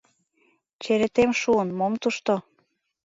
[0.83, 2.33] —Черетем шуын, мом тушто...